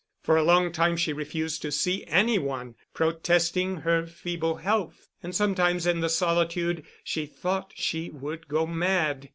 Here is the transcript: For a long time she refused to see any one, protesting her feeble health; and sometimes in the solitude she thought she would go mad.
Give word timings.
For 0.23 0.35
a 0.35 0.41
long 0.41 0.71
time 0.71 0.97
she 0.97 1.13
refused 1.13 1.61
to 1.61 1.71
see 1.71 2.03
any 2.05 2.39
one, 2.39 2.73
protesting 2.91 3.81
her 3.81 4.07
feeble 4.07 4.55
health; 4.55 5.09
and 5.21 5.35
sometimes 5.35 5.85
in 5.85 5.99
the 5.99 6.09
solitude 6.09 6.83
she 7.03 7.27
thought 7.27 7.73
she 7.75 8.09
would 8.09 8.47
go 8.47 8.65
mad. 8.65 9.29